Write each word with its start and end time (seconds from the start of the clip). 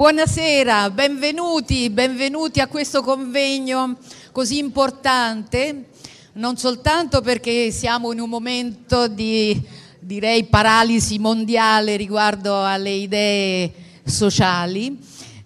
Buonasera, 0.00 0.90
benvenuti, 0.90 1.90
benvenuti 1.90 2.60
a 2.60 2.68
questo 2.68 3.02
convegno 3.02 3.96
così 4.30 4.58
importante, 4.58 5.86
non 6.34 6.56
soltanto 6.56 7.20
perché 7.20 7.72
siamo 7.72 8.12
in 8.12 8.20
un 8.20 8.28
momento 8.28 9.08
di, 9.08 9.60
direi, 9.98 10.44
paralisi 10.44 11.18
mondiale 11.18 11.96
riguardo 11.96 12.64
alle 12.64 12.90
idee 12.90 13.72
sociali, 14.04 14.96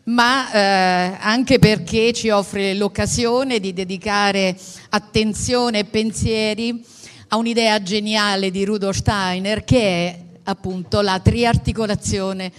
ma 0.05 0.53
eh, 0.53 1.17
anche 1.19 1.59
perché 1.59 2.13
ci 2.13 2.29
offre 2.29 2.75
l'occasione 2.75 3.59
di 3.59 3.73
dedicare 3.73 4.55
attenzione 4.91 5.79
e 5.79 5.85
pensieri 5.87 6.85
a 7.29 7.39
un'idea 7.39 7.83
geniale 7.83 8.51
di 8.51 8.67
Rudolf 8.67 8.99
Steiner 8.99 9.65
che 9.65 9.81
è 9.81 10.19
appunto 10.43 11.01
la 11.01 11.19
triarticolazione 11.21 12.53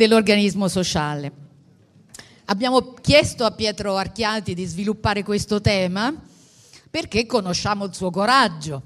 dell'organismo 0.00 0.66
sociale. 0.66 1.30
Abbiamo 2.46 2.94
chiesto 3.02 3.44
a 3.44 3.50
Pietro 3.50 3.96
Archiati 3.96 4.54
di 4.54 4.64
sviluppare 4.64 5.22
questo 5.22 5.60
tema 5.60 6.10
perché 6.88 7.26
conosciamo 7.26 7.84
il 7.84 7.94
suo 7.94 8.10
coraggio. 8.10 8.80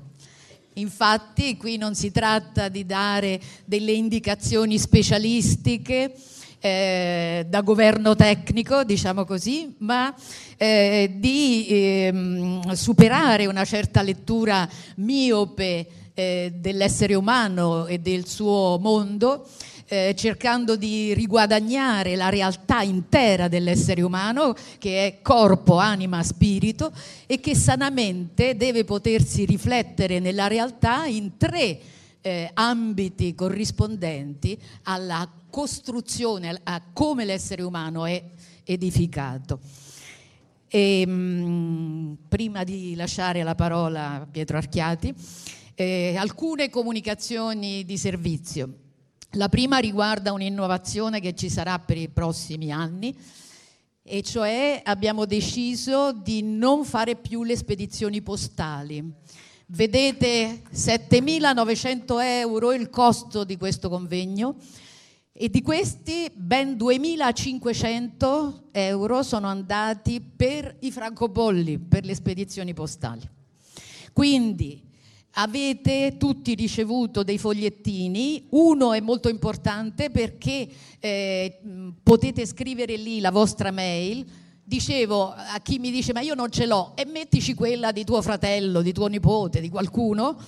Infatti 0.73 1.57
qui 1.57 1.77
non 1.77 1.95
si 1.95 2.11
tratta 2.11 2.69
di 2.69 2.85
dare 2.85 3.41
delle 3.65 3.93
indicazioni 3.93 4.77
specialistiche 4.77 6.13
eh, 6.59 7.47
da 7.49 7.61
governo 7.61 8.17
tecnico, 8.17 8.83
diciamo 8.83 9.25
così, 9.25 9.73
ma 9.79 10.13
eh, 10.57 11.15
di 11.15 11.67
eh, 11.69 12.61
superare 12.73 13.47
una 13.47 13.65
certa 13.65 14.03
lettura 14.03 14.69
miope 14.97 15.87
eh, 16.13 16.53
dell'essere 16.57 17.15
umano 17.15 17.87
e 17.87 17.99
del 17.99 18.27
suo 18.27 18.79
mondo 18.81 19.47
eh, 19.87 20.15
cercando 20.17 20.77
di 20.77 21.13
riguadagnare 21.15 22.17
la 22.17 22.29
realtà 22.29 22.83
intera 22.83 23.49
dell'essere 23.49 24.03
umano, 24.03 24.55
che 24.79 25.07
è 25.07 25.23
corpo, 25.23 25.77
anima, 25.77 26.23
spirito, 26.23 26.93
e 27.27 27.41
che 27.41 27.55
sanamente 27.55 28.57
deve 28.57 28.85
potersi 28.85 29.45
riflettere 29.45 30.19
nella 30.21 30.47
realtà 30.47 31.07
in 31.07 31.37
tre 31.37 31.81
eh, 32.21 32.51
ambiti 32.55 33.35
corrispondenti 33.35 34.59
alla 34.85 35.29
costruzione, 35.51 36.59
a 36.63 36.83
come 36.93 37.25
l'essere 37.25 37.63
umano 37.63 38.07
è 38.07 38.23
edificato. 38.65 39.61
E, 40.67 41.07
mh, 41.07 41.13
mm, 41.13 42.13
prima 42.29 42.65
di 42.65 42.95
lasciare 42.97 43.43
la 43.43 43.55
parola 43.55 44.23
a 44.23 44.27
Pietro 44.27 44.57
Archiati, 44.57 45.15
eh, 45.75 46.17
alcune 46.17 46.71
comunicazioni 46.71 47.85
di 47.85 47.99
servizio. 47.99 48.84
La 49.37 49.49
prima 49.49 49.79
riguarda 49.79 50.33
un'innovazione 50.33 51.19
che 51.19 51.35
ci 51.35 51.51
sarà 51.51 51.81
per 51.81 51.97
i 51.97 52.09
prossimi 52.09 52.71
anni, 52.71 53.13
e 54.05 54.23
cioè 54.23 54.81
abbiamo 54.85 55.25
deciso 55.25 56.13
di 56.13 56.41
non 56.43 56.85
fare 56.85 57.17
più 57.17 57.43
le 57.43 57.57
spedizioni 57.57 58.23
postali. 58.23 59.03
Vedete 59.67 60.63
7.900 60.73 62.23
euro 62.23 62.73
il 62.73 62.91
costo 62.91 63.43
di 63.43 63.57
questo 63.57 63.89
convegno 63.89 64.55
e 65.33 65.49
di 65.49 65.63
questi 65.63 66.31
ben 66.33 66.77
2.500 66.77 68.61
euro 68.71 69.23
sono 69.25 69.49
andati 69.49 70.21
per 70.21 70.77
i 70.81 70.93
francobolli, 70.93 71.81
per 71.81 72.05
le 72.05 72.15
spedizioni 72.15 72.73
postali. 72.73 73.29
Quindi 74.13 74.81
avete 75.35 76.17
tutti 76.19 76.55
ricevuto 76.55 77.23
dei 77.23 77.39
fogliettini, 77.39 78.47
uno 78.51 78.93
è 78.93 79.01
molto 79.01 79.29
importante 79.29 80.11
perché 80.11 80.69
eh, 81.01 81.61
potete 82.03 82.47
scrivere 82.47 82.97
lì 82.97 83.21
la 83.21 83.31
vostra 83.31 83.71
mail, 83.71 84.25
dicevo 84.63 85.31
a 85.31 85.59
chi 85.63 85.79
mi 85.79 85.91
dice 85.91 86.13
ma 86.13 86.21
io 86.21 86.35
non 86.35 86.51
ce 86.51 86.67
l'ho 86.67 86.93
e 86.95 87.05
mettici 87.05 87.55
quella 87.55 87.93
di 87.93 88.05
tuo 88.05 88.23
fratello, 88.23 88.83
di 88.83 88.93
tuo 88.93 89.07
nipote, 89.07 89.61
di 89.61 89.69
qualcuno 89.69 90.39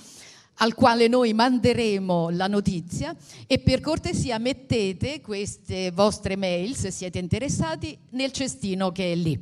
al 0.59 0.73
quale 0.73 1.07
noi 1.07 1.33
manderemo 1.33 2.29
la 2.29 2.47
notizia. 2.47 3.15
E 3.45 3.59
per 3.59 3.79
cortesia 3.79 4.37
mettete 4.37 5.21
queste 5.21 5.91
vostre 5.91 6.35
mail 6.35 6.75
se 6.75 6.91
siete 6.91 7.19
interessati 7.19 7.97
nel 8.11 8.31
cestino 8.31 8.91
che 8.91 9.11
è 9.11 9.15
lì. 9.15 9.39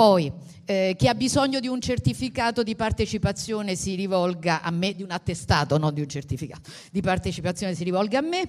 Poi 0.00 0.32
eh, 0.64 0.94
chi 0.96 1.08
ha 1.08 1.14
bisogno 1.14 1.60
di 1.60 1.68
un 1.68 1.78
certificato 1.78 2.62
di 2.62 2.74
partecipazione 2.74 3.74
si 3.74 3.94
rivolga 3.96 4.62
a 4.62 4.70
me, 4.70 4.94
di 4.94 5.02
un 5.02 5.10
attestato, 5.10 5.76
non 5.76 5.92
di 5.92 6.00
un 6.00 6.08
certificato, 6.08 6.70
di 6.90 7.02
partecipazione 7.02 7.74
si 7.74 7.84
rivolga 7.84 8.16
a 8.16 8.22
me, 8.22 8.48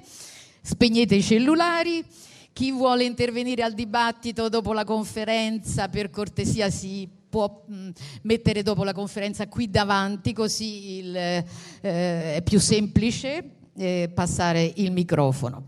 spegnete 0.61 1.15
i 1.15 1.21
cellulari, 1.21 2.05
chi 2.53 2.71
vuole 2.71 3.03
intervenire 3.03 3.63
al 3.63 3.73
dibattito 3.73 4.47
dopo 4.47 4.71
la 4.71 4.85
conferenza 4.85 5.89
per 5.89 6.09
cortesia 6.09 6.69
si 6.69 7.05
può 7.27 7.65
mh, 7.67 7.89
mettere 8.21 8.63
dopo 8.63 8.85
la 8.85 8.93
conferenza 8.93 9.49
qui 9.49 9.69
davanti 9.69 10.31
così 10.31 10.99
il, 10.99 11.17
eh, 11.17 11.43
è 11.81 12.41
più 12.45 12.61
semplice 12.61 13.43
eh, 13.75 14.09
passare 14.13 14.71
il 14.77 14.93
microfono. 14.93 15.65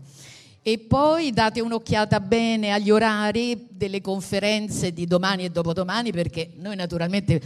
E 0.66 0.78
poi 0.78 1.30
date 1.30 1.60
un'occhiata 1.60 2.20
bene 2.20 2.72
agli 2.72 2.88
orari 2.88 3.66
delle 3.68 4.00
conferenze 4.00 4.94
di 4.94 5.04
domani 5.04 5.44
e 5.44 5.50
dopodomani, 5.50 6.10
perché 6.10 6.52
noi 6.56 6.74
naturalmente 6.74 7.38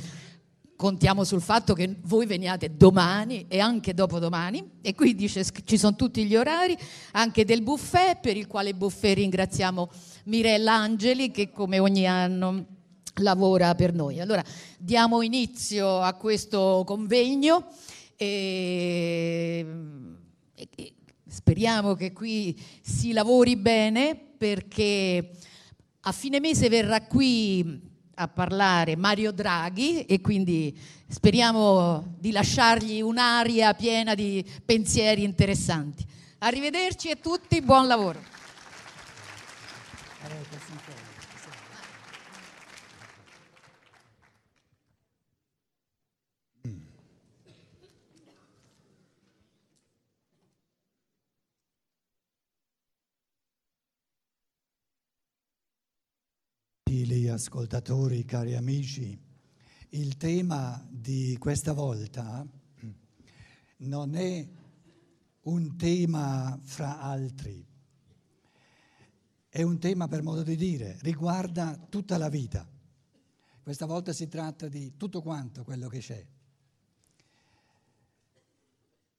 contiamo 0.77 1.25
sul 1.25 1.41
fatto 1.41 1.75
che 1.75 1.97
voi 2.03 2.27
veniate 2.27 2.77
domani 2.77 3.47
e 3.49 3.59
anche 3.59 3.93
dopodomani 3.93 4.75
e 4.81 4.95
qui 4.95 5.17
dice, 5.17 5.45
ci 5.65 5.77
sono 5.77 5.97
tutti 5.97 6.25
gli 6.25 6.37
orari 6.37 6.79
anche 7.15 7.45
del 7.45 7.63
buffet 7.63 8.21
per 8.21 8.37
il 8.37 8.47
quale 8.47 8.73
buffet 8.73 9.17
ringraziamo 9.17 9.91
Mirella 10.27 10.75
Angeli 10.75 11.33
che 11.33 11.51
come 11.51 11.81
ogni 11.81 12.07
anno 12.07 12.67
lavora 13.15 13.75
per 13.75 13.93
noi. 13.93 14.21
Allora 14.21 14.45
diamo 14.79 15.23
inizio 15.23 15.99
a 15.99 16.13
questo 16.13 16.85
convegno 16.87 17.67
e, 18.15 19.67
e 20.55 20.93
Speriamo 21.31 21.95
che 21.95 22.13
qui 22.15 22.59
si 22.81 23.13
lavori 23.13 23.57
bene 23.57 24.17
perché 24.17 25.31
a 26.01 26.13
fine 26.13 26.41
mese 26.41 26.71
verrà 26.71 27.03
qui 27.03 27.81
a 28.15 28.29
parlare 28.29 28.97
Mario 28.97 29.31
Draghi 29.31 30.07
e 30.07 30.23
quindi 30.23 30.77
speriamo 31.07 32.15
di 32.19 32.33
lasciargli 32.33 33.03
un'aria 33.03 33.75
piena 33.75 34.15
di 34.15 34.43
pensieri 34.65 35.23
interessanti. 35.23 36.03
Arrivederci 36.39 37.11
a 37.11 37.17
tutti, 37.17 37.61
buon 37.61 37.87
lavoro. 37.87 38.21
Gentili 56.89 57.29
ascoltatori, 57.29 58.25
cari 58.25 58.55
amici, 58.55 59.21
il 59.91 60.17
tema 60.17 60.83
di 60.91 61.37
questa 61.39 61.75
volta 61.75 62.47
non 63.77 64.15
è 64.15 64.49
un 65.43 65.77
tema 65.77 66.59
fra 66.63 66.99
altri, 66.99 67.63
è 69.51 69.61
un 69.61 69.79
tema 69.79 70.09
per 70.09 70.23
modo 70.23 70.43
di 70.43 70.57
dire, 70.57 70.97
riguarda 71.03 71.79
tutta 71.91 72.17
la 72.17 72.31
vita. 72.31 72.67
Questa 73.63 73.85
volta 73.85 74.15
si 74.15 74.27
tratta 74.27 74.67
di 74.69 74.97
tutto 74.97 75.21
quanto 75.21 75.65
quello 75.65 75.89
che 75.89 75.99
c'è. 75.99 76.27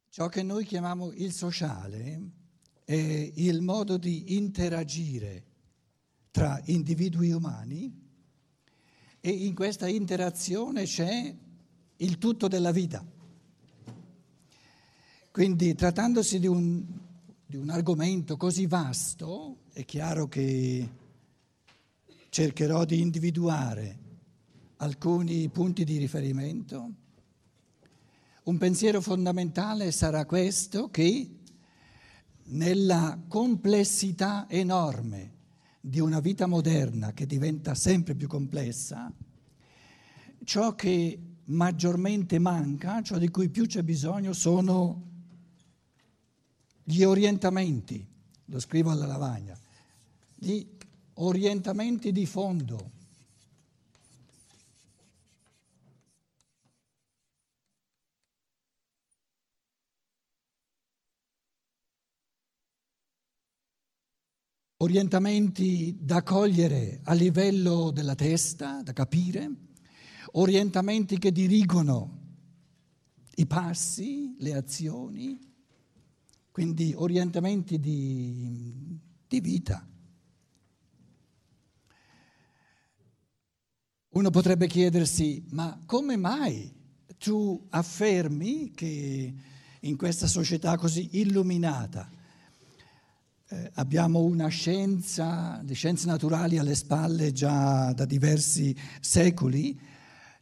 Ciò 0.09 0.27
che 0.27 0.41
noi 0.41 0.65
chiamiamo 0.65 1.11
il 1.11 1.31
sociale 1.33 2.31
è 2.83 3.31
il 3.35 3.61
modo 3.61 3.97
di 3.97 4.35
interagire 4.37 5.48
tra 6.31 6.61
individui 6.65 7.31
umani 7.31 8.07
e 9.19 9.29
in 9.29 9.53
questa 9.53 9.87
interazione 9.87 10.85
c'è 10.85 11.35
il 11.97 12.17
tutto 12.17 12.47
della 12.47 12.71
vita. 12.71 13.05
Quindi 15.31 15.75
trattandosi 15.75 16.39
di 16.39 16.47
un, 16.47 16.83
di 17.45 17.57
un 17.57 17.69
argomento 17.69 18.37
così 18.37 18.65
vasto, 18.65 19.63
è 19.73 19.85
chiaro 19.85 20.27
che 20.27 20.89
cercherò 22.29 22.85
di 22.85 23.01
individuare 23.01 23.97
alcuni 24.77 25.49
punti 25.49 25.83
di 25.83 25.97
riferimento. 25.97 26.93
Un 28.43 28.57
pensiero 28.57 29.01
fondamentale 29.01 29.91
sarà 29.91 30.25
questo 30.25 30.89
che 30.89 31.29
nella 32.51 33.19
complessità 33.27 34.47
enorme 34.49 35.37
di 35.79 35.99
una 35.99 36.19
vita 36.19 36.45
moderna 36.45 37.13
che 37.13 37.25
diventa 37.25 37.73
sempre 37.73 38.15
più 38.15 38.27
complessa, 38.27 39.11
ciò 40.43 40.75
che 40.75 41.19
maggiormente 41.45 42.39
manca, 42.39 43.01
ciò 43.01 43.17
di 43.17 43.29
cui 43.29 43.49
più 43.49 43.65
c'è 43.65 43.83
bisogno, 43.83 44.33
sono 44.33 45.07
gli 46.83 47.03
orientamenti, 47.03 48.05
lo 48.45 48.59
scrivo 48.59 48.91
alla 48.91 49.05
lavagna, 49.05 49.57
di 50.35 50.67
orientamenti 51.15 52.11
di 52.11 52.25
fondo. 52.25 52.97
Orientamenti 64.81 65.97
da 65.99 66.23
cogliere 66.23 67.01
a 67.03 67.13
livello 67.13 67.91
della 67.91 68.15
testa, 68.15 68.81
da 68.81 68.93
capire, 68.93 69.51
orientamenti 70.31 71.17
che 71.17 71.33
dirigono 71.33 72.19
i 73.35 73.45
passi, 73.45 74.37
le 74.39 74.53
azioni, 74.53 75.37
quindi 76.49 76.93
orientamenti 76.95 77.77
di, 77.77 78.97
di 79.27 79.41
vita. 79.41 79.85
Uno 84.11 84.29
potrebbe 84.29 84.67
chiedersi, 84.67 85.43
ma 85.49 85.77
come 85.85 86.15
mai 86.15 86.73
tu 87.17 87.67
affermi 87.71 88.71
che 88.71 89.33
in 89.81 89.97
questa 89.97 90.27
società 90.27 90.77
così 90.77 91.19
illuminata 91.19 92.09
eh, 93.51 93.71
abbiamo 93.75 94.19
una 94.19 94.47
scienza, 94.47 95.59
le 95.65 95.73
scienze 95.73 96.05
naturali 96.05 96.59
alle 96.59 96.75
spalle 96.75 97.31
già 97.31 97.91
da 97.93 98.05
diversi 98.05 98.75
secoli, 98.99 99.79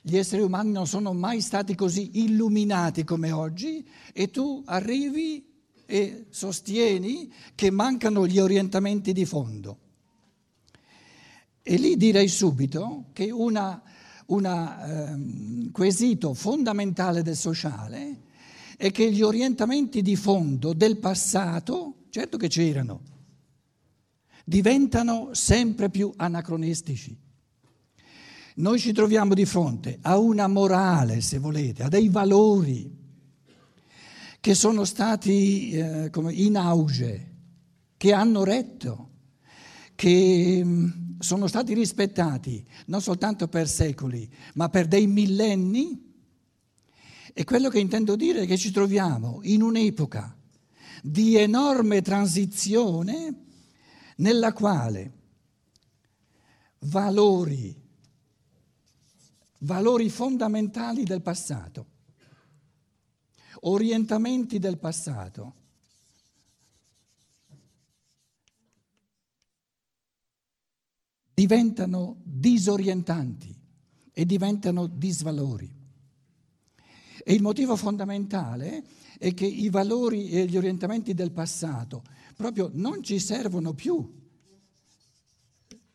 gli 0.02 0.18
esseri 0.18 0.42
umani 0.42 0.72
non 0.72 0.88
sono 0.88 1.14
mai 1.14 1.40
stati 1.42 1.74
così 1.74 2.24
illuminati 2.24 3.04
come 3.06 3.32
oggi 3.32 3.88
e 4.14 4.30
tu 4.30 4.62
arrivi 4.66 5.46
e 5.86 6.26
sostieni 6.30 7.32
che 7.56 7.72
mancano 7.72 8.28
gli 8.28 8.40
orientamenti 8.40 9.14
di 9.14 9.26
fondo. 9.26 9.78
E 11.62 11.76
lì 11.78 11.96
direi 11.96 12.28
subito 12.28 13.06
che 13.14 13.32
un 13.32 13.82
ehm, 14.28 15.72
quesito 15.72 16.34
fondamentale 16.34 17.22
del 17.22 17.38
sociale 17.38 18.22
è 18.78 18.92
che 18.92 19.12
gli 19.12 19.22
orientamenti 19.22 20.02
di 20.02 20.16
fondo 20.16 20.74
del 20.74 20.98
passato, 20.98 22.04
certo 22.18 22.38
che 22.38 22.48
c'erano, 22.48 23.02
diventano 24.44 25.36
sempre 25.36 25.92
più 25.92 26.12
anacronistici. 26.16 27.16
Noi 28.56 28.80
ci 28.80 28.92
troviamo 28.92 29.36
di 29.36 29.46
fronte 29.46 30.00
a 30.02 30.18
una 30.18 30.48
morale, 30.48 31.22
se 31.22 31.38
volete, 31.38 31.84
a 31.84 31.90
dei 31.90 32.10
valori 32.10 32.92
che 34.40 34.56
sono 34.56 34.84
stati 34.84 35.70
eh, 35.70 36.10
in 36.32 36.58
auge, 36.58 37.36
che 37.98 38.14
hanno 38.14 38.44
retto, 38.44 39.10
che 39.94 40.62
mm, 40.64 41.20
sono 41.20 41.46
stati 41.46 41.76
rispettati 41.76 42.66
non 42.88 43.00
soltanto 43.00 43.48
per 43.48 43.70
secoli, 43.70 44.28
ma 44.56 44.70
per 44.70 44.88
dei 44.88 45.06
millenni. 45.06 46.16
E 47.32 47.44
quello 47.44 47.70
che 47.70 47.78
intendo 47.78 48.16
dire 48.16 48.42
è 48.42 48.48
che 48.48 48.58
ci 48.58 48.72
troviamo 48.72 49.42
in 49.44 49.62
un'epoca 49.62 50.37
di 51.02 51.36
enorme 51.36 52.02
transizione 52.02 53.46
nella 54.18 54.54
quale 54.54 55.14
valori, 56.80 57.76
valori 59.60 60.10
fondamentali 60.10 61.04
del 61.04 61.22
passato, 61.22 61.86
orientamenti 63.62 64.60
del 64.60 64.78
passato, 64.78 65.54
diventano 71.34 72.18
disorientanti 72.24 73.56
e 74.12 74.26
diventano 74.26 74.88
disvalori. 74.88 75.72
E 77.24 77.34
il 77.34 77.42
motivo 77.44 77.76
fondamentale 77.76 78.84
è 79.18 79.34
che 79.34 79.46
i 79.46 79.70
valori 79.70 80.30
e 80.30 80.46
gli 80.46 80.58
orientamenti 80.58 81.14
del 81.14 81.32
passato 81.32 82.04
proprio 82.36 82.70
non 82.74 83.04
ci 83.04 83.20
servono 83.20 83.74
più. 83.74 84.16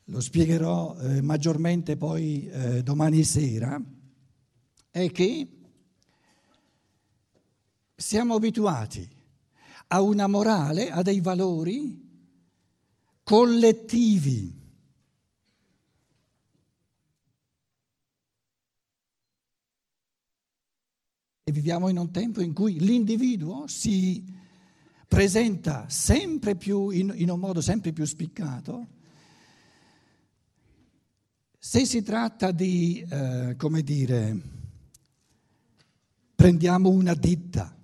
Lo 0.07 0.21
spiegherò 0.21 0.97
eh, 0.99 1.23
maggiormente 1.23 1.97
poi 1.97 2.49
eh, 2.49 2.83
domani 2.83 3.23
sera. 3.23 3.81
È 4.91 5.11
che 5.11 5.49
siamo 7.95 8.35
abituati 8.35 9.09
a 9.89 10.01
una 10.01 10.27
morale, 10.27 10.91
a 10.91 11.03
dei 11.03 11.21
valori 11.21 12.11
collettivi 13.23 14.62
E 21.44 21.50
viviamo 21.50 21.89
in 21.89 21.99
un 21.99 22.12
tempo 22.12 22.41
in 22.41 22.53
cui 22.53 22.79
l'individuo 22.79 23.67
si 23.67 24.25
presenta 25.09 25.89
sempre 25.89 26.55
più, 26.55 26.91
in, 26.91 27.12
in 27.17 27.31
un 27.31 27.41
modo 27.41 27.61
sempre 27.61 27.93
più 27.93 28.05
spiccato. 28.05 28.87
Se 31.59 31.85
si 31.85 32.03
tratta 32.03 32.53
di, 32.53 33.05
eh, 33.09 33.56
come 33.56 33.83
dire, 33.83 34.41
prendiamo 36.37 36.91
una 36.91 37.15
ditta, 37.15 37.77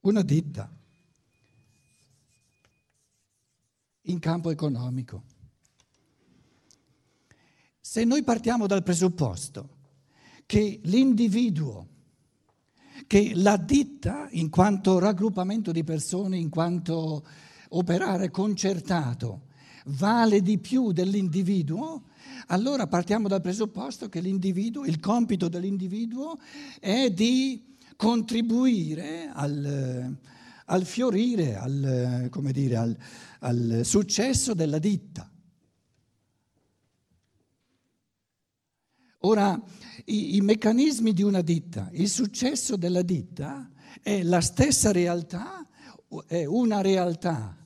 una 0.00 0.22
ditta 0.22 0.74
in 4.02 4.18
campo 4.18 4.50
economico. 4.50 5.35
Se 7.96 8.04
noi 8.04 8.22
partiamo 8.22 8.66
dal 8.66 8.82
presupposto 8.82 9.68
che 10.44 10.80
l'individuo, 10.82 11.86
che 13.06 13.32
la 13.34 13.56
ditta 13.56 14.28
in 14.32 14.50
quanto 14.50 14.98
raggruppamento 14.98 15.72
di 15.72 15.82
persone, 15.82 16.36
in 16.36 16.50
quanto 16.50 17.26
operare 17.70 18.30
concertato, 18.30 19.46
vale 19.86 20.42
di 20.42 20.58
più 20.58 20.92
dell'individuo, 20.92 22.02
allora 22.48 22.86
partiamo 22.86 23.28
dal 23.28 23.40
presupposto 23.40 24.10
che 24.10 24.18
il 24.18 25.00
compito 25.00 25.48
dell'individuo 25.48 26.38
è 26.78 27.08
di 27.08 27.76
contribuire 27.96 29.30
al, 29.32 30.14
al 30.66 30.84
fiorire, 30.84 31.56
al, 31.56 32.28
dire, 32.52 32.76
al, 32.76 32.98
al 33.38 33.80
successo 33.84 34.52
della 34.52 34.78
ditta. 34.78 35.30
Ora, 39.26 39.60
i, 40.04 40.36
i, 40.36 40.40
meccanismi 40.40 41.12
di 41.12 41.22
una 41.22 41.40
ditta, 41.40 41.88
il 41.94 42.08
successo 42.08 42.76
della 42.76 43.02
ditta 43.02 43.68
è 44.00 44.22
la 44.22 44.40
stessa 44.40 44.92
realtà, 44.92 45.66
è 46.28 46.44
una 46.44 46.80
realtà 46.80 47.56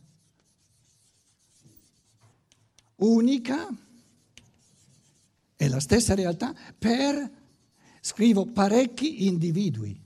unica, 2.97 3.69
è 5.55 5.69
la 5.69 5.81
stessa 5.81 6.15
realtà 6.15 6.55
per, 6.79 7.31
scrivo, 8.01 8.47
parecchi 8.47 9.27
individui. 9.27 10.01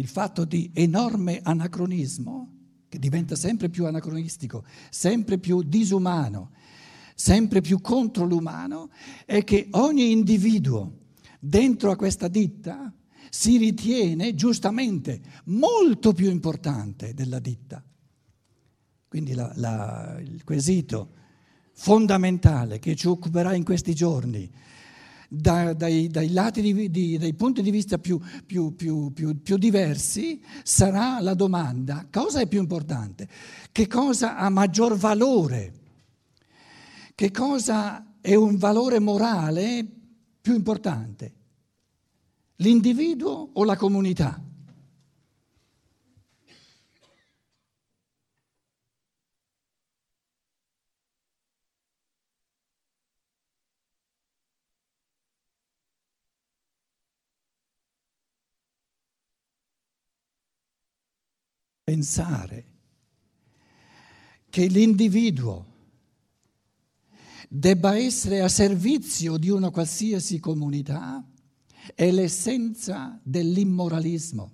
Il 0.00 0.08
fatto 0.08 0.46
di 0.46 0.70
enorme 0.72 1.40
anacronismo, 1.42 2.56
che 2.88 2.98
diventa 2.98 3.36
sempre 3.36 3.68
più 3.68 3.84
anacronistico, 3.84 4.64
sempre 4.88 5.38
più 5.38 5.62
disumano, 5.62 6.52
sempre 7.14 7.60
più 7.60 7.82
contro 7.82 8.24
l'umano, 8.24 8.90
è 9.26 9.44
che 9.44 9.68
ogni 9.72 10.10
individuo 10.10 10.96
dentro 11.38 11.90
a 11.90 11.96
questa 11.96 12.28
ditta 12.28 12.92
si 13.28 13.58
ritiene 13.58 14.34
giustamente 14.34 15.20
molto 15.44 16.14
più 16.14 16.30
importante 16.30 17.12
della 17.12 17.38
ditta. 17.38 17.84
Quindi 19.06 19.34
la, 19.34 19.52
la, 19.56 20.18
il 20.18 20.42
quesito 20.44 21.12
fondamentale 21.74 22.78
che 22.78 22.96
ci 22.96 23.06
occuperà 23.06 23.54
in 23.54 23.64
questi 23.64 23.94
giorni 23.94 24.50
da, 25.32 25.72
dai, 25.74 26.08
dai, 26.08 26.32
lati 26.32 26.60
di, 26.60 26.90
di, 26.90 27.16
dai 27.16 27.34
punti 27.34 27.62
di 27.62 27.70
vista 27.70 27.98
più, 27.98 28.20
più, 28.44 28.74
più, 28.74 29.12
più, 29.12 29.56
diversi, 29.56 30.42
sarà 30.64 31.20
la 31.20 31.34
domanda 31.34 32.08
cosa 32.10 32.40
è 32.40 32.48
più 32.48 32.58
importante? 32.58 33.28
Che 33.70 33.86
cosa 33.86 34.36
ha 34.36 34.48
maggior 34.48 34.96
valore? 34.96 35.74
Che 37.14 37.30
cosa 37.30 38.16
è 38.20 38.34
un 38.34 38.56
valore 38.56 38.98
morale 38.98 39.86
più 40.40 40.54
importante? 40.54 41.34
L'individuo 42.56 43.50
o 43.52 43.62
la 43.62 43.76
comunità? 43.76 44.42
Pensare 61.90 62.64
che 64.48 64.66
l'individuo 64.66 65.66
debba 67.48 67.96
essere 67.96 68.42
a 68.42 68.48
servizio 68.48 69.36
di 69.36 69.48
una 69.48 69.70
qualsiasi 69.70 70.38
comunità 70.38 71.28
è 71.96 72.12
l'essenza 72.12 73.18
dell'immoralismo. 73.24 74.52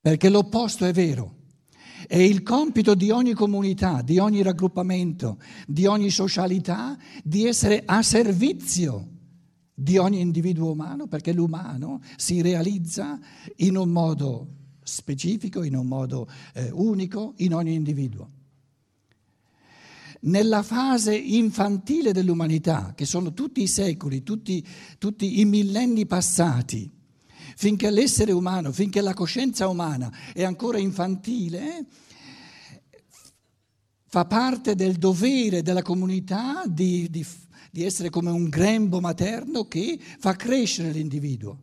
Perché 0.00 0.28
l'opposto 0.28 0.84
è 0.84 0.92
vero. 0.92 1.38
È 2.06 2.16
il 2.16 2.44
compito 2.44 2.94
di 2.94 3.10
ogni 3.10 3.32
comunità, 3.32 4.02
di 4.02 4.18
ogni 4.18 4.42
raggruppamento, 4.42 5.40
di 5.66 5.86
ogni 5.86 6.10
socialità 6.10 6.96
di 7.24 7.46
essere 7.46 7.82
a 7.84 8.00
servizio 8.02 9.11
di 9.74 9.96
ogni 9.96 10.20
individuo 10.20 10.72
umano, 10.72 11.06
perché 11.06 11.32
l'umano 11.32 12.00
si 12.16 12.42
realizza 12.42 13.18
in 13.56 13.76
un 13.76 13.90
modo 13.90 14.48
specifico, 14.82 15.62
in 15.62 15.76
un 15.76 15.86
modo 15.86 16.28
eh, 16.54 16.70
unico, 16.72 17.34
in 17.38 17.54
ogni 17.54 17.74
individuo. 17.74 18.30
Nella 20.24 20.62
fase 20.62 21.16
infantile 21.16 22.12
dell'umanità, 22.12 22.92
che 22.94 23.06
sono 23.06 23.32
tutti 23.32 23.62
i 23.62 23.66
secoli, 23.66 24.22
tutti, 24.22 24.64
tutti 24.98 25.40
i 25.40 25.44
millenni 25.44 26.06
passati, 26.06 26.88
finché 27.56 27.90
l'essere 27.90 28.30
umano, 28.30 28.70
finché 28.70 29.00
la 29.00 29.14
coscienza 29.14 29.66
umana 29.66 30.12
è 30.32 30.44
ancora 30.44 30.78
infantile, 30.78 31.86
fa 34.06 34.24
parte 34.26 34.74
del 34.74 34.96
dovere 34.96 35.62
della 35.62 35.82
comunità 35.82 36.64
di, 36.66 37.08
di 37.10 37.26
di 37.72 37.84
essere 37.84 38.10
come 38.10 38.30
un 38.30 38.50
grembo 38.50 39.00
materno 39.00 39.66
che 39.66 39.98
fa 40.18 40.36
crescere 40.36 40.90
l'individuo. 40.90 41.58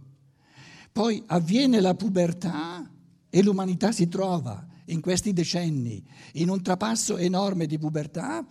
Poi 0.91 1.21
avviene 1.27 1.79
la 1.81 1.93
pubertà 1.93 2.89
e 3.29 3.43
l'umanità 3.43 3.91
si 3.91 4.07
trova 4.07 4.65
in 4.85 5.01
questi 5.01 5.33
decenni 5.33 6.03
in 6.33 6.49
un 6.49 6.63
trapasso 6.63 7.15
enorme 7.17 7.67
di 7.67 7.77
pubertà 7.77 8.43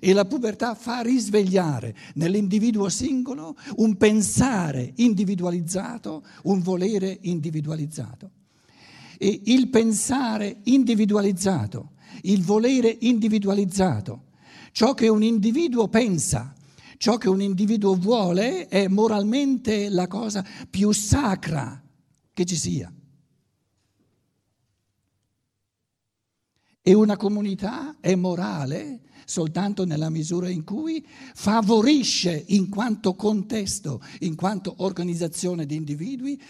e 0.00 0.12
la 0.12 0.24
pubertà 0.24 0.74
fa 0.74 1.02
risvegliare 1.02 1.94
nell'individuo 2.14 2.88
singolo 2.88 3.56
un 3.76 3.96
pensare 3.96 4.92
individualizzato, 4.96 6.24
un 6.42 6.62
volere 6.62 7.18
individualizzato. 7.22 8.30
E 9.18 9.40
il 9.44 9.68
pensare 9.68 10.56
individualizzato, 10.64 11.92
il 12.22 12.42
volere 12.42 12.96
individualizzato, 13.02 14.24
ciò 14.72 14.94
che 14.94 15.06
un 15.06 15.22
individuo 15.22 15.86
pensa, 15.86 16.52
Ciò 17.04 17.18
che 17.18 17.28
un 17.28 17.42
individuo 17.42 17.96
vuole 17.96 18.66
è 18.66 18.88
moralmente 18.88 19.90
la 19.90 20.06
cosa 20.06 20.42
più 20.70 20.90
sacra 20.92 21.84
che 22.32 22.46
ci 22.46 22.56
sia. 22.56 22.90
E 26.80 26.94
una 26.94 27.18
comunità 27.18 27.98
è 28.00 28.14
morale 28.14 29.02
soltanto 29.26 29.84
nella 29.84 30.08
misura 30.08 30.48
in 30.48 30.64
cui 30.64 31.06
favorisce 31.34 32.42
in 32.46 32.70
quanto 32.70 33.14
contesto, 33.14 34.00
in 34.20 34.34
quanto 34.34 34.76
organizzazione 34.78 35.66
di 35.66 35.74
individui, 35.74 36.40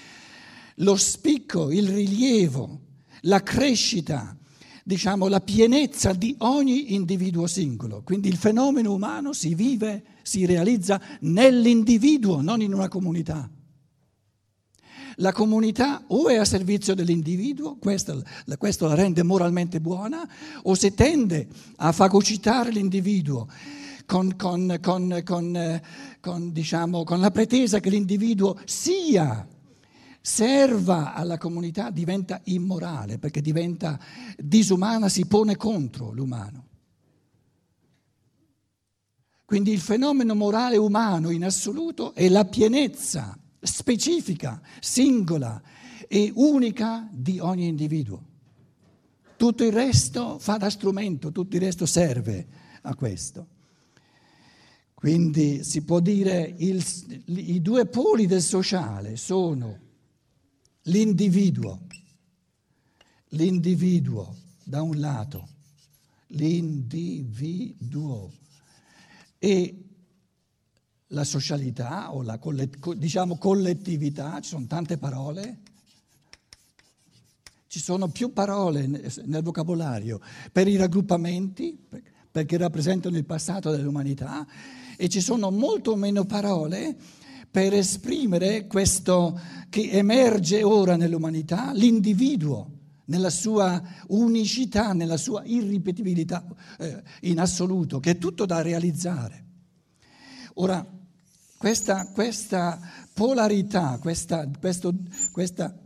lo 0.76 0.94
spicco, 0.94 1.72
il 1.72 1.88
rilievo, 1.88 2.80
la 3.22 3.42
crescita, 3.42 4.38
diciamo, 4.84 5.28
la 5.28 5.40
pienezza 5.40 6.12
di 6.12 6.34
ogni 6.40 6.94
individuo 6.94 7.46
singolo. 7.46 8.02
Quindi 8.04 8.28
il 8.28 8.36
fenomeno 8.36 8.92
umano 8.92 9.32
si 9.32 9.54
vive, 9.54 10.04
si 10.22 10.44
realizza 10.44 11.00
nell'individuo, 11.20 12.42
non 12.42 12.60
in 12.60 12.74
una 12.74 12.88
comunità. 12.88 13.50
La 15.18 15.32
comunità 15.32 16.04
o 16.08 16.28
è 16.28 16.36
a 16.36 16.44
servizio 16.44 16.94
dell'individuo, 16.94 17.76
questo, 17.76 18.22
questo 18.58 18.86
la 18.86 18.94
rende 18.94 19.22
moralmente 19.22 19.80
buona, 19.80 20.28
o 20.64 20.74
si 20.74 20.92
tende 20.92 21.48
a 21.76 21.92
fagocitare 21.92 22.70
l'individuo 22.70 23.48
con, 24.06 24.36
con, 24.36 24.80
con, 24.80 26.52
diciamo, 26.52 27.04
con 27.04 27.20
la 27.20 27.30
pretesa 27.30 27.80
che 27.80 27.90
l'individuo 27.90 28.58
sia 28.64 29.46
serva 30.26 31.12
alla 31.12 31.36
comunità 31.36 31.90
diventa 31.90 32.40
immorale 32.44 33.18
perché 33.18 33.42
diventa 33.42 34.00
disumana, 34.38 35.10
si 35.10 35.26
pone 35.26 35.54
contro 35.54 36.12
l'umano. 36.12 36.68
Quindi 39.44 39.72
il 39.72 39.80
fenomeno 39.80 40.34
morale 40.34 40.78
umano 40.78 41.28
in 41.28 41.44
assoluto 41.44 42.14
è 42.14 42.26
la 42.30 42.46
pienezza 42.46 43.38
specifica, 43.60 44.62
singola 44.80 45.60
e 46.08 46.32
unica 46.36 47.06
di 47.12 47.38
ogni 47.38 47.66
individuo. 47.66 48.24
Tutto 49.36 49.62
il 49.62 49.72
resto 49.72 50.38
fa 50.38 50.56
da 50.56 50.70
strumento, 50.70 51.32
tutto 51.32 51.56
il 51.56 51.62
resto 51.62 51.84
serve 51.84 52.46
a 52.80 52.94
questo. 52.94 53.48
Quindi 54.94 55.62
si 55.64 55.82
può 55.82 56.00
dire 56.00 56.54
il, 56.56 56.82
i 57.26 57.60
due 57.60 57.84
poli 57.84 58.24
del 58.24 58.40
sociale 58.40 59.16
sono 59.16 59.83
l'individuo, 60.84 61.86
l'individuo 63.28 64.36
da 64.62 64.82
un 64.82 64.98
lato, 64.98 65.48
l'individuo. 66.28 68.32
E 69.38 69.78
la 71.08 71.24
socialità 71.24 72.12
o 72.12 72.22
la 72.22 72.40
diciamo 72.96 73.36
collettività, 73.36 74.40
ci 74.40 74.50
sono 74.50 74.66
tante 74.66 74.98
parole, 74.98 75.60
ci 77.68 77.78
sono 77.78 78.08
più 78.08 78.32
parole 78.32 78.86
nel 78.86 79.42
vocabolario 79.42 80.20
per 80.50 80.66
i 80.66 80.76
raggruppamenti, 80.76 81.78
perché 82.30 82.56
rappresentano 82.56 83.16
il 83.16 83.24
passato 83.24 83.70
dell'umanità, 83.70 84.46
e 84.96 85.08
ci 85.08 85.20
sono 85.20 85.50
molto 85.50 85.94
meno 85.94 86.24
parole 86.24 86.96
per 87.54 87.72
esprimere 87.72 88.66
questo 88.66 89.38
che 89.68 89.88
emerge 89.90 90.64
ora 90.64 90.96
nell'umanità, 90.96 91.70
l'individuo 91.72 92.68
nella 93.04 93.30
sua 93.30 93.80
unicità, 94.08 94.92
nella 94.92 95.16
sua 95.16 95.44
irripetibilità 95.44 96.44
eh, 96.80 97.00
in 97.20 97.38
assoluto, 97.38 98.00
che 98.00 98.10
è 98.10 98.18
tutto 98.18 98.44
da 98.44 98.60
realizzare. 98.60 99.44
Ora, 100.54 100.84
questa, 101.56 102.08
questa 102.08 102.80
polarità, 103.12 103.98
questa, 104.00 104.50
questo, 104.58 104.92
questa 105.30 105.78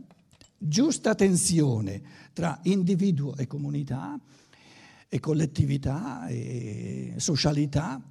giusta 0.57 1.13
tensione 1.13 2.01
tra 2.33 2.59
individuo 2.63 3.35
e 3.35 3.45
comunità, 3.45 4.19
e 5.07 5.19
collettività 5.19 6.25
e 6.29 7.13
socialità, 7.17 8.01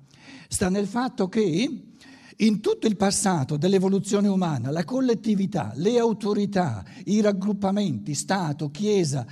sta 0.47 0.69
nel 0.69 0.87
fatto 0.87 1.29
che 1.29 1.87
in 2.40 2.61
tutto 2.61 2.87
il 2.87 2.97
passato 2.97 3.57
dell'evoluzione 3.57 4.28
umana, 4.28 4.71
la 4.71 4.85
collettività, 4.85 5.73
le 5.75 5.99
autorità, 5.99 6.85
i 7.04 7.21
raggruppamenti, 7.21 8.14
Stato, 8.14 8.71
Chiesa, 8.71 9.26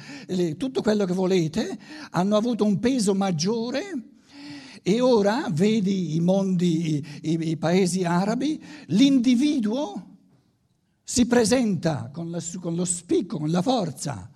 tutto 0.56 0.82
quello 0.82 1.04
che 1.04 1.12
volete, 1.12 1.78
hanno 2.10 2.36
avuto 2.36 2.64
un 2.64 2.78
peso 2.78 3.14
maggiore 3.14 4.14
e 4.82 5.00
ora 5.00 5.48
vedi 5.50 6.14
i 6.14 6.20
mondi, 6.20 7.04
i, 7.22 7.50
i 7.50 7.56
paesi 7.56 8.04
arabi, 8.04 8.62
l'individuo 8.86 10.14
si 11.02 11.26
presenta 11.26 12.10
con, 12.12 12.30
la, 12.30 12.40
con, 12.60 12.74
lo 12.74 12.84
spicco, 12.84 13.38
con 13.38 13.50
la 13.50 13.62
forza 13.62 14.30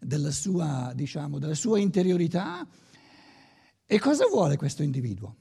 della 0.00 0.30
sua, 0.30 0.92
diciamo, 0.94 1.38
della 1.38 1.54
sua 1.54 1.80
interiorità. 1.80 2.66
E 3.84 3.98
cosa 3.98 4.26
vuole 4.28 4.56
questo 4.56 4.82
individuo? 4.82 5.36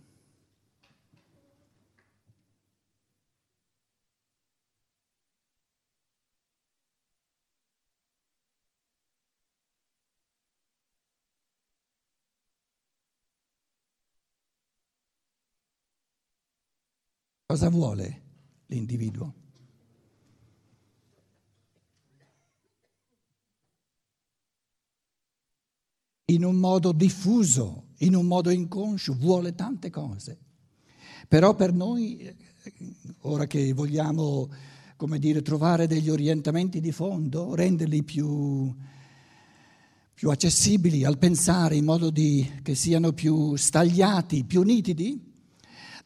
Cosa 17.56 17.70
vuole 17.70 18.22
l'individuo? 18.66 19.34
In 26.26 26.44
un 26.44 26.58
modo 26.58 26.92
diffuso, 26.92 27.92
in 28.00 28.14
un 28.14 28.26
modo 28.26 28.50
inconscio, 28.50 29.16
vuole 29.18 29.56
tante 29.56 29.90
cose. 29.90 30.38
Però 31.30 31.56
per 31.56 31.72
noi, 31.72 32.30
ora 33.20 33.48
che 33.48 33.72
vogliamo, 33.72 34.50
come 34.98 35.18
dire, 35.18 35.42
trovare 35.42 35.88
degli 35.88 36.10
orientamenti 36.10 36.82
di 36.82 36.92
fondo, 36.92 37.56
renderli 37.56 38.04
più, 38.04 38.76
più 40.14 40.30
accessibili 40.30 41.06
al 41.06 41.18
pensare 41.18 41.78
in 41.78 41.86
modo 41.86 42.10
di, 42.10 42.60
che 42.62 42.76
siano 42.76 43.14
più 43.14 43.56
stagliati, 43.56 44.44
più 44.44 44.62
nitidi, 44.64 45.35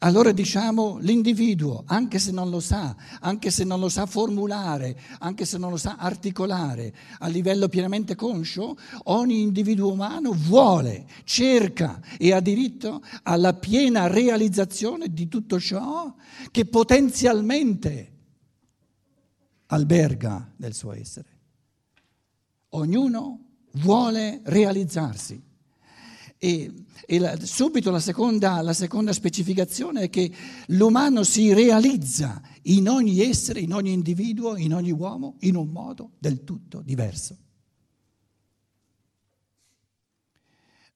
allora 0.02 0.32
diciamo 0.32 0.96
l'individuo, 0.98 1.82
anche 1.86 2.18
se 2.18 2.30
non 2.30 2.48
lo 2.48 2.60
sa, 2.60 2.96
anche 3.20 3.50
se 3.50 3.64
non 3.64 3.80
lo 3.80 3.90
sa 3.90 4.06
formulare, 4.06 4.98
anche 5.18 5.44
se 5.44 5.58
non 5.58 5.70
lo 5.70 5.76
sa 5.76 5.96
articolare 5.96 6.94
a 7.18 7.26
livello 7.28 7.68
pienamente 7.68 8.14
conscio, 8.14 8.78
ogni 9.04 9.42
individuo 9.42 9.92
umano 9.92 10.32
vuole, 10.32 11.06
cerca 11.24 12.00
e 12.16 12.32
ha 12.32 12.40
diritto 12.40 13.02
alla 13.24 13.52
piena 13.52 14.06
realizzazione 14.06 15.12
di 15.12 15.28
tutto 15.28 15.60
ciò 15.60 16.14
che 16.50 16.64
potenzialmente 16.64 18.12
alberga 19.66 20.50
nel 20.56 20.72
suo 20.72 20.94
essere. 20.94 21.28
Ognuno 22.70 23.38
vuole 23.72 24.40
realizzarsi. 24.44 25.49
E, 26.42 26.72
e 27.04 27.18
la, 27.18 27.38
subito 27.44 27.90
la 27.90 28.00
seconda, 28.00 28.62
la 28.62 28.72
seconda 28.72 29.12
specificazione 29.12 30.04
è 30.04 30.10
che 30.10 30.32
l'umano 30.68 31.22
si 31.22 31.52
realizza 31.52 32.40
in 32.62 32.88
ogni 32.88 33.20
essere, 33.20 33.60
in 33.60 33.74
ogni 33.74 33.92
individuo, 33.92 34.56
in 34.56 34.72
ogni 34.72 34.90
uomo, 34.90 35.36
in 35.40 35.54
un 35.54 35.68
modo 35.68 36.12
del 36.18 36.42
tutto 36.42 36.80
diverso. 36.80 37.36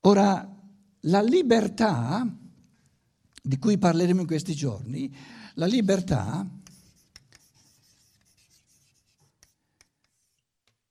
Ora, 0.01 0.51
la 1.01 1.23
libertà 1.23 2.27
di 3.43 3.59
cui 3.59 3.77
parleremo 3.77 4.23
in 4.23 4.27
questi 4.27 4.55
giorni, 4.55 5.15
la 5.57 5.67
libertà 5.67 6.49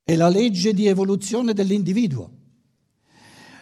è 0.04 0.16
la 0.16 0.30
legge 0.30 0.74
di 0.74 0.86
evoluzione 0.86 1.54
dell'individuo. 1.54 2.42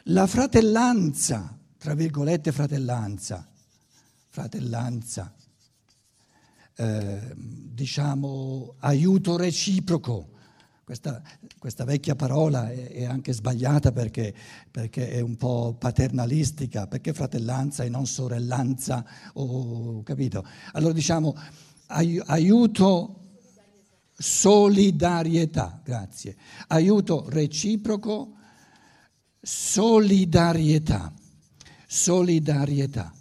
La 0.06 0.26
fratellanza, 0.26 1.56
tra 1.78 1.94
virgolette 1.94 2.52
fratellanza, 2.52 3.48
fratellanza, 4.30 5.32
eh, 6.76 7.34
diciamo 7.36 8.76
aiuto 8.80 9.38
reciproco, 9.38 10.30
questa, 10.84 11.22
questa, 11.60 11.84
vecchia 11.84 12.16
parola 12.16 12.72
è, 12.72 12.92
è 12.92 13.06
anche 13.06 13.32
sbagliata 13.32 13.92
perché, 13.92 14.34
perché, 14.72 15.12
è 15.12 15.20
un 15.20 15.38
po' 15.38 15.76
paternalistica, 15.78 16.88
perché 16.88 17.14
fratellanza 17.14 17.84
e 17.84 17.90
non 17.90 18.08
sorellanza, 18.08 19.06
o, 19.34 20.02
capito? 20.02 20.44
Allora 20.72 20.94
diciamo 20.94 21.38
aiuto 21.88 23.20
solidarietà, 24.14 25.80
grazie, 25.84 26.36
aiuto 26.70 27.30
reciproco 27.30 28.38
solidarietà, 29.42 31.12
solidarietà. 31.88 33.12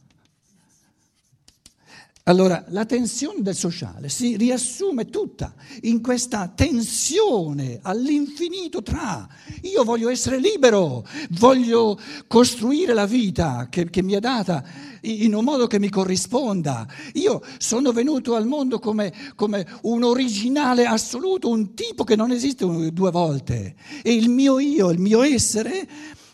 Allora, 2.30 2.64
la 2.68 2.84
tensione 2.84 3.42
del 3.42 3.56
sociale 3.56 4.08
si 4.08 4.36
riassume 4.36 5.06
tutta 5.06 5.52
in 5.82 6.00
questa 6.00 6.46
tensione 6.46 7.80
all'infinito 7.82 8.84
tra 8.84 9.28
io 9.62 9.82
voglio 9.82 10.08
essere 10.08 10.38
libero, 10.38 11.04
voglio 11.30 11.98
costruire 12.28 12.94
la 12.94 13.06
vita 13.06 13.66
che, 13.68 13.90
che, 13.90 14.02
mi 14.02 14.12
è 14.12 14.20
data 14.20 14.64
in 15.02 15.34
un 15.34 15.42
modo 15.42 15.66
che 15.66 15.80
mi 15.80 15.90
corrisponda. 15.90 16.86
Io 17.14 17.42
sono 17.58 17.90
venuto 17.90 18.36
al 18.36 18.46
mondo 18.46 18.78
come, 18.78 19.12
come 19.34 19.66
un 19.82 20.04
originale 20.04 20.86
assoluto, 20.86 21.48
un 21.48 21.74
tipo 21.74 22.04
che 22.04 22.14
non 22.14 22.30
esiste 22.30 22.64
due 22.92 23.10
volte. 23.10 23.74
E 24.02 24.14
il 24.14 24.30
mio 24.30 24.60
io, 24.60 24.90
il 24.90 25.00
mio 25.00 25.22
essere 25.22 25.88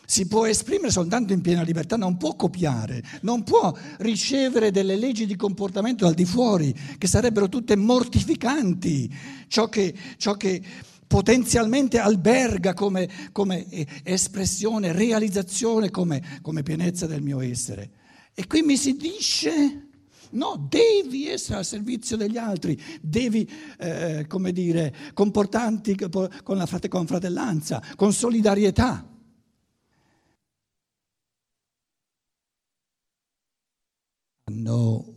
si 0.06 0.26
può 0.26 0.46
esprimere 0.46 0.90
soltanto 0.90 1.32
in 1.32 1.40
piena 1.40 1.62
libertà, 1.62 1.97
non 1.97 2.16
può 2.16 2.34
copiare, 2.36 3.02
non 3.23 3.42
può 3.42 3.76
ricevere 3.99 4.71
delle 4.71 4.97
leggi 4.97 5.26
di 5.26 5.36
comportamento 5.36 6.04
dal 6.04 6.14
di 6.14 6.25
fuori, 6.25 6.75
che 6.97 7.06
sarebbero 7.06 7.49
tutte 7.49 7.76
mortificanti, 7.76 9.12
ciò 9.49 9.69
che, 9.69 9.92
ciò 10.16 10.34
che 10.34 10.62
potenzialmente 11.06 11.99
alberga 11.99 12.73
come, 12.73 13.08
come, 13.32 13.66
espressione, 14.02 14.92
realizzazione, 14.92 15.90
come, 15.90 16.40
come 16.40 16.62
pienezza 16.62 17.06
del 17.06 17.23
mio 17.23 17.40
essere. 17.40 17.90
E 18.32 18.47
qui 18.47 18.62
mi 18.62 18.76
si 18.76 18.95
dice... 18.95 19.80
No, 20.28 20.66
devi 20.69 21.28
essere 21.28 21.58
al 21.58 21.64
servizio 21.64 22.16
degli 22.16 22.36
altri, 22.36 22.78
devi, 23.00 23.49
eh, 23.78 24.26
come 24.28 24.50
dire, 24.50 24.92
comportarti 25.14 25.97
con 26.42 26.56
la 26.56 26.66
fratellanza, 26.66 27.80
con 27.95 28.12
solidarietà. 28.12 29.16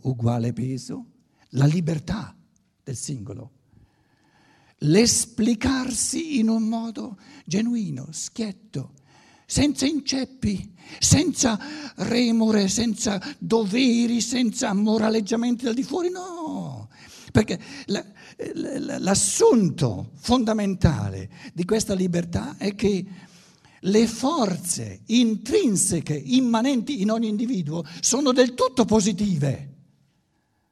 Uguale 0.02 0.52
peso 0.52 1.06
la 1.50 1.66
libertà 1.66 2.36
del 2.82 2.96
singolo, 2.96 3.50
l'esplicarsi 4.78 6.38
in 6.38 6.48
un 6.48 6.64
modo 6.64 7.18
genuino, 7.44 8.08
schietto, 8.10 8.92
senza 9.46 9.84
inceppi, 9.84 10.74
senza 10.98 11.58
remore, 11.96 12.68
senza 12.68 13.20
doveri, 13.38 14.20
senza 14.20 14.72
moraleggiamenti 14.72 15.64
dal 15.64 15.74
di 15.74 15.82
fuori, 15.82 16.10
no. 16.10 16.88
Perché 17.32 17.58
l'assunto 18.98 20.10
fondamentale 20.14 21.30
di 21.52 21.64
questa 21.64 21.94
libertà 21.94 22.56
è 22.58 22.74
che 22.74 23.04
le 23.80 24.06
forze 24.06 25.02
intrinseche, 25.06 26.14
immanenti 26.14 27.00
in 27.00 27.10
ogni 27.10 27.28
individuo, 27.28 27.84
sono 28.00 28.32
del 28.32 28.54
tutto 28.54 28.84
positive. 28.84 29.69